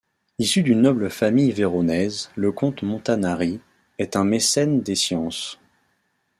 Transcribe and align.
Issu 0.39 0.63
d'une 0.63 0.81
noble 0.81 1.11
famille 1.11 1.51
véronaise, 1.51 2.31
le 2.35 2.51
comte 2.51 2.81
Montanari 2.81 3.61
est 3.99 4.15
un 4.15 4.23
mécène 4.23 4.81
des 4.81 4.95
sciences. 4.95 5.59